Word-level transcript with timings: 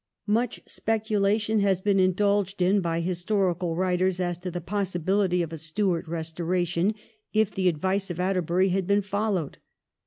Much, 0.25 0.59
speculation 0.65 1.59
has 1.59 1.79
been 1.79 1.99
indulged 1.99 2.59
in 2.59 2.81
by 2.81 3.01
historical 3.01 3.75
writers 3.75 4.19
as 4.19 4.35
to 4.35 4.49
the 4.49 4.59
possibility 4.59 5.43
of 5.43 5.53
a 5.53 5.59
Stuart 5.59 6.07
restoration 6.07 6.95
if 7.33 7.51
the 7.53 7.69
advice 7.69 8.09
of 8.09 8.19
Atterbury 8.19 8.69
had 8.69 8.87
been 8.87 9.03
followed. 9.03 9.59